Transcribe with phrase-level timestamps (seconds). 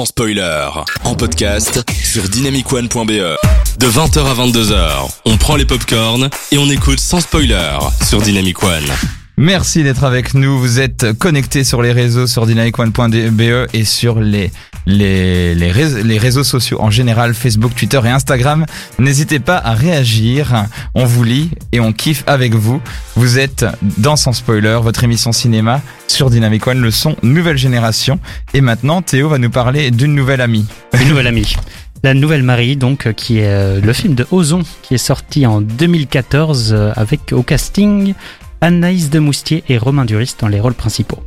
[0.00, 0.66] sans spoiler.
[1.04, 3.36] En podcast sur dynamicone.be.
[3.78, 7.76] De 20h à 22h, on prend les popcorns et on écoute sans spoiler
[8.08, 9.19] sur Dynamic One.
[9.40, 10.58] Merci d'être avec nous.
[10.58, 14.50] Vous êtes connectés sur les réseaux sur dynamicone.be et sur les
[14.84, 18.66] les, les, réseaux, les réseaux sociaux en général, Facebook, Twitter et Instagram.
[18.98, 20.66] N'hésitez pas à réagir.
[20.94, 22.82] On vous lit et on kiffe avec vous.
[23.16, 23.64] Vous êtes
[23.96, 28.20] dans Sans Spoiler, votre émission cinéma sur Dynamic One, le son nouvelle génération.
[28.52, 30.66] Et maintenant, Théo va nous parler d'une nouvelle amie.
[31.00, 31.56] Une nouvelle amie.
[32.02, 35.62] La Nouvelle Marie, donc, qui est euh, le film de Ozon, qui est sorti en
[35.62, 38.14] 2014 euh, avec au casting
[38.60, 41.22] Anaïs de Moustier et Romain Duris dans les rôles principaux.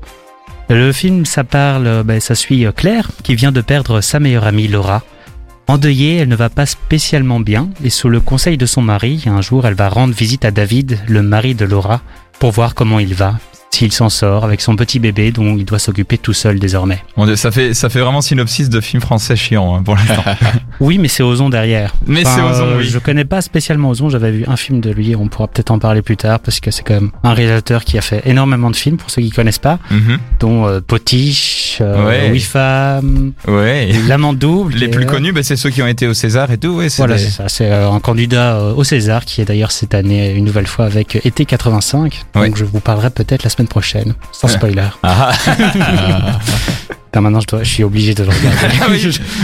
[0.69, 4.45] Le film, ça parle, euh, ben, ça suit Claire, qui vient de perdre sa meilleure
[4.45, 5.03] amie Laura.
[5.67, 9.41] Endeuillée, elle ne va pas spécialement bien, et sous le conseil de son mari, un
[9.41, 12.01] jour, elle va rendre visite à David, le mari de Laura,
[12.39, 13.35] pour voir comment il va,
[13.73, 17.03] s'il s'en sort avec son petit bébé dont il doit s'occuper tout seul désormais.
[17.35, 20.23] Ça fait ça fait vraiment synopsis de film français chiant hein, pour l'instant.
[20.79, 21.93] oui, mais c'est Ozon derrière.
[22.05, 22.83] Mais c'est Ozon, euh, oui.
[22.87, 25.79] Je connais pas spécialement Ozon, j'avais vu un film de lui, on pourra peut-être en
[25.79, 28.75] parler plus tard parce que c'est quand même un réalisateur qui a fait énormément de
[28.75, 30.17] films pour ceux qui connaissent pas, Mhm.
[30.39, 32.29] dont euh, Potiche, euh, Ouais.
[32.31, 33.89] Oui Femme, Ouais.
[34.07, 34.73] L'amant double.
[34.75, 36.69] Les et, plus connus, bah, c'est ceux qui ont été au César et tout.
[36.69, 37.49] Ouais, c'est Voilà, des- c'est ça.
[37.49, 40.85] C'est euh, un candidat euh, au César qui est d'ailleurs cette année une nouvelle fois
[40.85, 42.23] avec Été 85.
[42.35, 42.47] Ouais.
[42.47, 44.87] Donc je vous parlerai peut-être la semaine prochaine, sans spoiler.
[45.03, 45.31] Ah,
[47.15, 48.77] maintenant je, dois, je suis obligé de le regarder.
[48.81, 48.87] Ah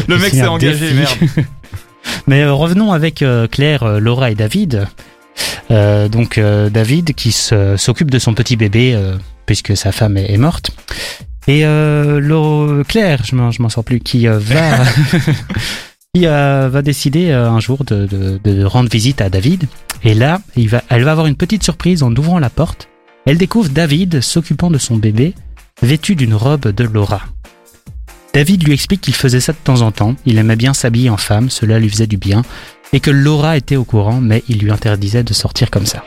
[0.08, 1.18] le mec s'est engagé, merde.
[2.28, 4.88] Mais euh, revenons avec euh, Claire, euh, Laura et David.
[5.72, 10.32] Euh, donc euh, David qui s'occupe de son petit bébé euh, puisque sa femme est,
[10.34, 10.72] est morte.
[11.48, 14.84] Et Lo- Claire, je m'en sors plus, qui va
[16.14, 19.68] qui va décider un jour de, de- de rendre visite à David.
[20.04, 22.88] Et là, il va, elle va avoir une petite surprise en ouvrant la porte.
[23.26, 25.34] Elle découvre David s'occupant de son bébé,
[25.82, 27.22] vêtu d'une robe de Laura.
[28.34, 31.18] David lui explique qu'il faisait ça de temps en temps, il aimait bien s'habiller en
[31.18, 32.44] femme, cela lui faisait du bien,
[32.94, 36.04] et que Laura était au courant, mais il lui interdisait de sortir comme ça.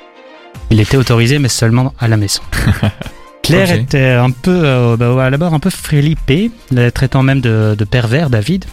[0.71, 2.43] Il était autorisé, mais seulement à la maison.
[3.43, 6.51] Claire était un peu, euh, bah, à la barre un peu flippée,
[6.95, 8.65] traitant même de, de pervers, David.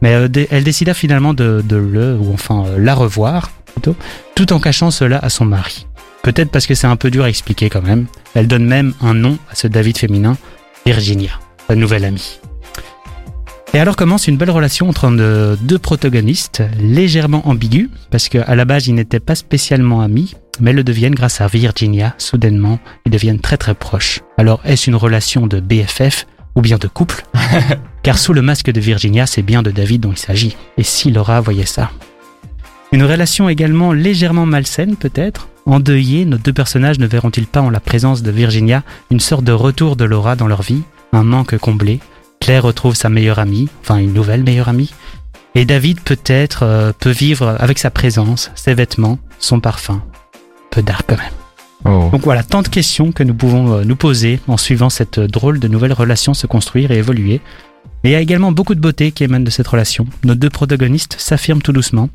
[0.00, 3.96] Mais euh, elle décida finalement de, de le, ou enfin euh, la revoir, plutôt,
[4.34, 5.86] tout en cachant cela à son mari.
[6.26, 8.06] Peut-être parce que c'est un peu dur à expliquer quand même.
[8.34, 10.36] Elle donne même un nom à ce David féminin,
[10.84, 11.30] Virginia,
[11.68, 12.40] sa nouvelle amie.
[13.72, 18.64] Et alors commence une belle relation entre de- deux protagonistes, légèrement ambiguës, parce qu'à la
[18.64, 23.38] base ils n'étaient pas spécialement amis, mais le deviennent grâce à Virginia, soudainement, ils deviennent
[23.38, 24.18] très très proches.
[24.36, 26.26] Alors est-ce une relation de BFF
[26.56, 27.22] ou bien de couple
[28.02, 30.56] Car sous le masque de Virginia, c'est bien de David dont il s'agit.
[30.76, 31.92] Et si Laura voyait ça?
[32.90, 37.80] Une relation également légèrement malsaine peut-être Endeuillés, nos deux personnages ne verront-ils pas en la
[37.80, 40.82] présence de Virginia une sorte de retour de Laura dans leur vie,
[41.12, 41.98] un manque comblé?
[42.40, 44.92] Claire retrouve sa meilleure amie, enfin une nouvelle meilleure amie.
[45.56, 50.04] Et David peut-être euh, peut vivre avec sa présence, ses vêtements, son parfum.
[50.70, 51.32] Peu d'art quand même.
[51.84, 52.10] Oh.
[52.12, 55.58] Donc voilà, tant de questions que nous pouvons euh, nous poser en suivant cette drôle
[55.58, 57.40] de nouvelle relation se construire et évoluer.
[58.04, 60.06] Mais il y a également beaucoup de beauté qui émane de cette relation.
[60.22, 62.08] Nos deux protagonistes s'affirment tout doucement.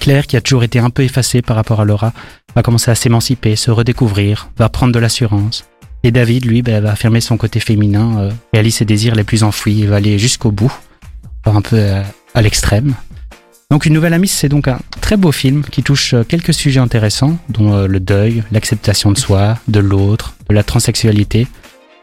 [0.00, 2.12] Claire, qui a toujours été un peu effacée par rapport à Laura,
[2.54, 5.64] va commencer à s'émanciper, se redécouvrir, va prendre de l'assurance.
[6.02, 9.86] Et David, lui, ben, va affirmer son côté féminin, euh, ses désirs les plus enfouis
[9.86, 10.72] va aller jusqu'au bout,
[11.46, 12.02] un peu euh,
[12.34, 12.94] à l'extrême.
[13.70, 16.80] Donc Une Nouvelle Amie, c'est donc un très beau film qui touche euh, quelques sujets
[16.80, 21.46] intéressants, dont euh, le deuil, l'acceptation de soi, de l'autre, de la transsexualité,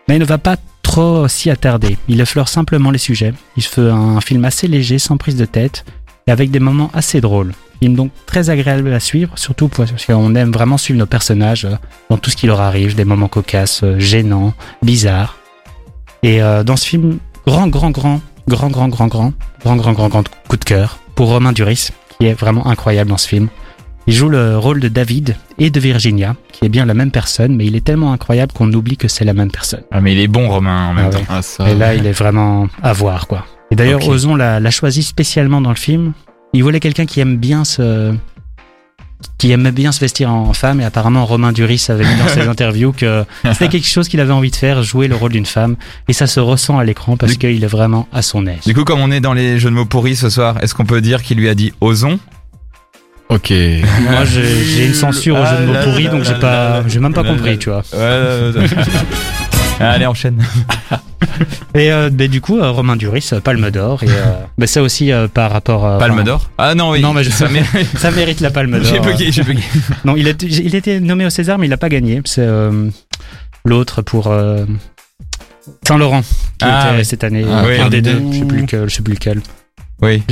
[0.07, 1.97] mais il ne va pas trop s'y attarder.
[2.09, 3.33] Il effleure simplement les sujets.
[3.55, 5.85] Il fait un film assez léger, sans prise de tête,
[6.27, 7.53] et avec des moments assez drôles.
[7.81, 11.75] Film donc très agréable à suivre, surtout parce qu'on aime vraiment suivre nos personnages euh,
[12.09, 15.37] dans tout ce qui leur arrive, des moments cocasses, euh, gênants, bizarres.
[16.23, 17.17] Et euh, dans ce film,
[17.47, 19.33] grand, grand, grand, grand, grand, grand, grand,
[19.63, 21.89] grand, grand, grand, grand coup de cœur pour Romain Duris,
[22.19, 23.47] qui est vraiment incroyable dans ce film.
[24.07, 27.55] Il joue le rôle de David et de Virginia, qui est bien la même personne,
[27.55, 29.81] mais il est tellement incroyable qu'on oublie que c'est la même personne.
[29.91, 31.17] Ah, mais il est bon, Romain, en même Ah temps.
[31.19, 31.25] ouais.
[31.29, 31.69] Ah, ça.
[31.69, 33.45] Et là, il est vraiment à voir, quoi.
[33.71, 34.07] Et d'ailleurs.
[34.07, 36.13] Ozon l'a l'a choisi spécialement dans le film.
[36.53, 38.13] Il voulait quelqu'un qui aime bien se
[39.37, 42.41] qui aimait bien se vestir en femme et apparemment Romain Duris avait mis dans ses
[42.47, 43.23] interviews que
[43.53, 45.75] c'était quelque chose qu'il avait envie de faire, jouer le rôle d'une femme
[46.07, 48.61] et ça se ressent à l'écran parce Du- qu'il est vraiment à son aise.
[48.65, 50.85] Du coup, comme on est dans les jeux de mots pourris ce soir, est-ce qu'on
[50.85, 52.19] peut dire qu'il lui a dit Ozon?
[53.29, 53.51] Ok.
[54.09, 56.33] Moi, j'ai j'ai une censure au jeu de Ah mots là pourris là donc là
[56.33, 57.57] j'ai pas là j'ai même pas là compris, là.
[57.57, 57.83] tu vois.
[59.79, 60.43] Allez, enchaîne.
[61.75, 64.07] Et euh, ben, du coup, euh, Romain Duris, euh, Palme d'Or et
[64.57, 66.49] ben, ça aussi par rapport à Palme d'or?
[66.57, 67.01] Ah non, oui.
[67.01, 67.87] Non, mais je- ça mérite.
[67.97, 68.83] Ça mérite la Palme d'Or.
[68.83, 69.63] J'ai bugué, j'ai bugué.
[70.05, 72.21] Non, il, a, il était nommé au César, mais il n'a pas gagné.
[72.25, 72.47] C'est
[73.65, 74.33] l'autre pour.
[75.87, 76.27] Saint-Laurent, qui
[76.61, 77.05] Ah, était oui.
[77.05, 77.79] cette année, Ah, oui.
[77.79, 78.83] un des deux, je sais plus lequel.
[78.89, 79.41] Je sais plus lequel.
[80.01, 80.23] Oui,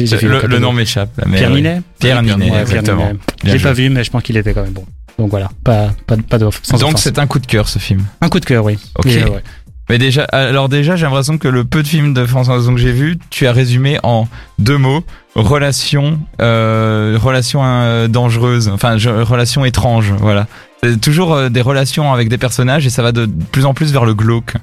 [0.48, 1.12] le nom m'échappe.
[1.32, 1.52] Pierre.
[1.52, 3.12] Ninet Pierre Ninet, Ouais, exactement.
[3.44, 4.86] J'ai pas vu, mais je pense qu'il était quand même bon.
[5.20, 6.62] Donc voilà, pas, pas, pas d'offre.
[6.64, 8.06] sans Donc c'est un coup de cœur ce film.
[8.22, 8.80] un coup de cœur, oui.
[8.98, 9.06] Ok.
[9.08, 9.44] Et, ouais.
[9.90, 12.80] Mais déjà, alors déjà, j'ai l'impression que le peu de films de François Ozon que
[12.80, 14.28] j'ai vu, tu as résumé en
[14.60, 15.04] deux mots
[15.36, 20.48] relation, euh, relation euh, dangereuse, enfin je- relation étrange, voilà.
[20.84, 23.92] C'est toujours euh, des relations avec des personnages et ça va de plus en plus
[23.92, 24.54] vers le glauque.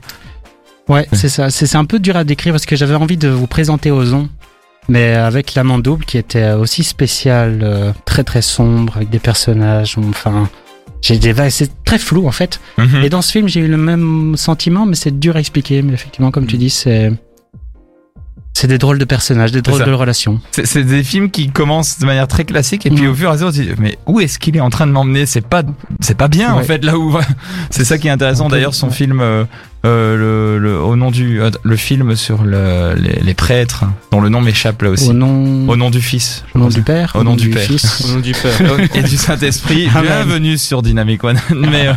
[0.89, 1.51] Ouais, c'est ça.
[1.51, 4.29] C'est un peu dur à décrire parce que j'avais envie de vous présenter Ozon,
[4.89, 9.97] mais avec l'amant double qui était aussi spécial, euh, très très sombre, avec des personnages.
[9.99, 10.49] Enfin,
[11.51, 12.61] c'est très flou en fait.
[12.79, 13.03] Mhm.
[13.05, 15.83] Et dans ce film, j'ai eu le même sentiment, mais c'est dur à expliquer.
[15.83, 17.13] Mais effectivement, comme tu dis, c'est
[18.53, 20.41] c'est des drôles de personnages, des drôles de relations.
[20.51, 23.11] C'est des films qui commencent de manière très classique et puis Mhm.
[23.11, 24.93] au fur et à mesure, tu dis, mais où est-ce qu'il est en train de
[24.93, 25.27] m'emmener?
[25.27, 25.63] C'est pas,
[26.01, 27.15] c'est pas bien en fait là où.
[27.71, 28.49] c'est ça qui est intéressant.
[28.49, 28.95] D'ailleurs, son ouais.
[28.95, 29.21] film,
[29.85, 34.21] euh, le, le- au nom du, euh, le film sur le, les, les prêtres, dont
[34.21, 35.09] le nom m'échappe là aussi.
[35.09, 36.45] Au nom, Au nom du Fils.
[36.55, 37.63] au nom du Père, Au nom du Père.
[37.63, 38.05] Fils.
[38.05, 38.61] Au nom du père.
[38.95, 39.89] et du Saint-Esprit.
[39.95, 40.05] Amen.
[40.05, 41.39] Bienvenue sur Dynamic One.
[41.55, 41.93] mais, euh,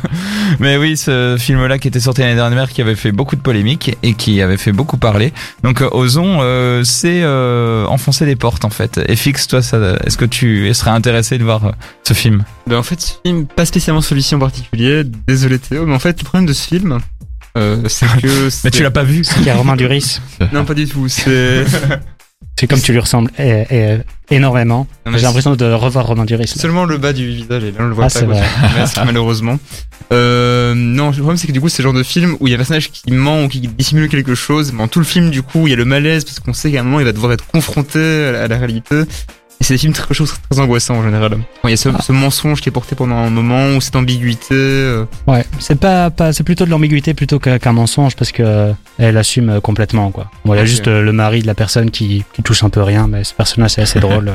[0.60, 3.98] mais oui, ce film-là qui était sorti l'année dernière, qui avait fait beaucoup de polémiques
[4.04, 5.34] et qui avait fait beaucoup parler.
[5.64, 9.00] Donc, euh, Ozon, euh, c'est euh, enfoncer des portes en fait.
[9.08, 11.72] Et fixe, toi, ça, est-ce que tu serais intéressé de voir euh,
[12.04, 12.44] ce film?
[12.68, 16.20] Ben en fait, ce film, pas spécialement celui-ci en particulier, désolé Théo, mais en fait,
[16.20, 17.00] le problème de ce film,
[17.58, 18.44] euh, c'est que.
[18.46, 20.20] Mais c'est- tu l'as pas vu Il y a Romain Duris.
[20.54, 21.08] Non, pas du tout.
[21.08, 21.66] C'est.
[22.60, 24.00] C'est comme tu lui ressembles eh,
[24.32, 24.86] énormément.
[25.06, 26.42] Non, J'ai l'impression de revoir Romain Duris.
[26.54, 26.62] là.
[26.62, 28.20] Seulement le bas du visage, et là on le voit Ah, pas.
[28.20, 28.36] c'est quoi.
[28.36, 28.46] vrai.
[28.80, 29.58] Masque, malheureusement.
[30.12, 32.52] Euh, non, le problème c'est que du coup c'est le genre de film où il
[32.52, 35.06] y a un personnage qui ment ou qui dissimule quelque chose, mais en tout le
[35.06, 37.06] film du coup il y a le malaise parce qu'on sait qu'à un moment il
[37.06, 39.04] va devoir être confronté à la, à la réalité.
[39.62, 41.38] Et c'est des films très, choses très angoissants en général.
[41.66, 42.02] Il y a ce, Ah.
[42.02, 44.48] ce mensonge qui est porté pendant un moment ou cette ambiguïté.
[44.54, 48.72] euh, Ouais, c'est pas, pas c'est plutôt de l'ambiguïté plutôt qu'un mensonge parce que euh,
[48.98, 50.32] elle assume euh, complètement quoi.
[50.46, 52.82] Bon, il y a juste le mari de la personne qui, qui touche un peu
[52.82, 54.32] rien, mais ce personnage c'est assez drôle.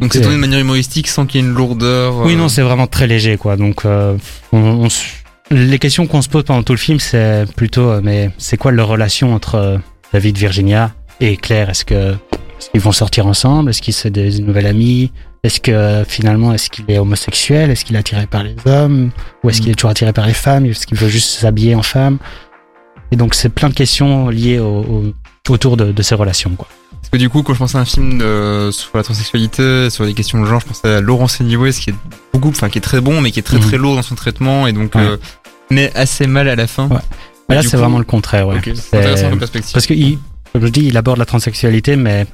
[0.00, 2.16] Donc c'est tourné de manière humoristique sans qu'il y ait une lourdeur.
[2.24, 3.56] Oui, non, c'est vraiment très léger quoi.
[3.56, 4.16] Donc, euh,
[4.50, 5.04] on, on s-
[5.50, 8.82] les questions qu'on se pose pendant tout le film, c'est plutôt, mais c'est quoi la
[8.84, 9.78] relation entre
[10.12, 11.68] David, Virginia et Claire?
[11.70, 12.14] Est-ce que
[12.60, 13.70] est-ce qu'ils vont sortir ensemble?
[13.70, 15.10] Est-ce qu'ils sont des nouvelles amies?
[15.42, 17.70] Est-ce que finalement, est-ce qu'il est homosexuel?
[17.70, 19.10] Est-ce qu'il est attiré par les hommes?
[19.42, 20.66] Ou est-ce qu'il est toujours attiré par les femmes?
[20.66, 22.18] Est-ce qu'il veut juste s'habiller en femme?
[23.12, 25.14] Et donc, c'est plein de questions liées au, au-
[25.48, 26.68] autour de, de ces relations quoi.
[26.92, 28.20] Parce que du coup, quand je pensais à un film
[28.72, 31.94] sur la transsexualité, sur les questions de genre, je pensais à Laurence Anyways, qui est
[32.32, 33.62] beaucoup, enfin, qui est très bon, mais qui est très Mhm.
[33.64, 35.00] très lourd dans son traitement, et donc, Ouais.
[35.00, 35.16] euh,
[35.70, 36.86] mais assez mal à la fin.
[36.88, 36.98] Ouais.
[37.48, 38.46] Mais là, c'est coup- vraiment le contraire.
[38.46, 38.60] Ouais.
[38.62, 39.72] C'est- c'est intéressant comme perspective.
[39.72, 40.18] Parce que, il,
[40.52, 42.26] comme je dis, il aborde la transsexualité, mais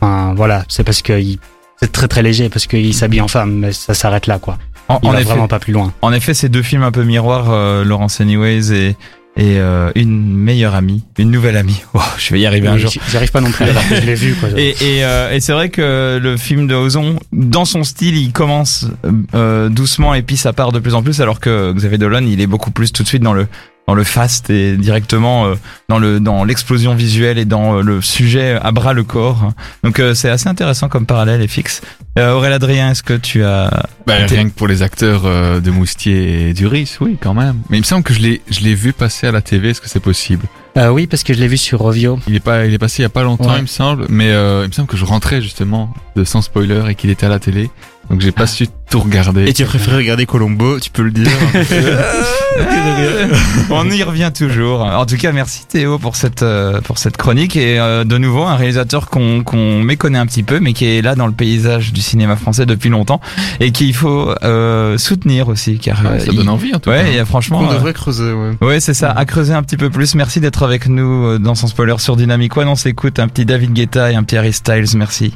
[0.00, 1.38] enfin, voilà, c'est parce que il-
[1.82, 4.58] c'est très très léger, parce qu'il s'habille en femme, mais ça s'arrête là, quoi.
[4.88, 5.92] En, Il en va effet, vraiment pas plus loin.
[6.02, 8.96] en effet, ces deux films un peu miroirs, euh, Laurence Anyways et
[9.36, 11.80] et euh, une meilleure amie, une nouvelle amie.
[11.94, 12.90] Oh, je vais y arriver un jour.
[12.90, 14.48] j'y- J'y arrive pas non plus, alors que je l'ai vu, quoi.
[14.56, 18.32] Et, et, euh, et c'est vrai que le film de Ozon, dans son style, il
[18.32, 18.86] commence
[19.34, 22.40] euh, doucement et puis ça part de plus en plus, alors que Xavier Dolan, il
[22.40, 23.46] est beaucoup plus tout de suite dans le
[23.90, 25.54] dans le fast et directement euh,
[25.88, 29.52] dans le dans l'explosion visuelle et dans euh, le sujet à bras le corps.
[29.82, 31.82] Donc euh, c'est assez intéressant comme parallèle et fixe.
[32.16, 35.72] Euh, Aurélien Adrien, est-ce que tu as Bah, rien que pour les acteurs euh, de
[35.72, 37.56] Moustier et Duris, oui, quand même.
[37.68, 39.70] Mais il me semble que je l'ai, je l'ai vu passer à la TV.
[39.70, 40.46] Est-ce que c'est possible?
[40.76, 42.20] Euh, oui, parce que je l'ai vu sur Rovio.
[42.28, 43.58] Il est pas, il est passé il y a pas longtemps, Ouais.
[43.58, 44.06] il me semble.
[44.08, 47.26] Mais euh, il me semble que je rentrais justement de sans spoiler et qu'il était
[47.26, 47.70] à la télé.
[48.10, 49.46] Donc j'ai pas su tout regarder.
[49.48, 51.28] Et tu as préféré regarder Colombo, tu peux le dire.
[53.70, 54.80] On y revient toujours.
[54.82, 58.42] En tout cas, merci Théo pour cette euh, pour cette chronique et euh, de nouveau
[58.42, 61.92] un réalisateur qu'on qu'on méconnaît un petit peu, mais qui est là dans le paysage
[61.92, 63.20] du cinéma français depuis longtemps
[63.60, 66.90] et qu'il faut euh, soutenir aussi, car Ouais, euh, ça il- donne envie en tout
[66.90, 67.22] Ouais, cas.
[67.22, 67.60] a franchement.
[67.60, 68.50] On euh, devrait creuser, ouais.
[68.60, 69.10] Ouais, c'est ça.
[69.10, 70.16] À creuser un petit peu plus.
[70.16, 72.66] Merci d'être avec nous dans son spoiler sur Dynamic One.
[72.68, 74.96] On s'écoute un petit David Guetta et un petit Harry Styles.
[74.96, 75.34] Merci.